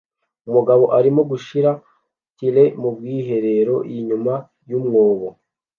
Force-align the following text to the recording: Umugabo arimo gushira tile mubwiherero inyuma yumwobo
Umugabo 0.47 0.83
arimo 0.97 1.21
gushira 1.31 1.71
tile 2.37 2.63
mubwiherero 2.81 3.75
inyuma 3.97 4.33
yumwobo 4.69 5.27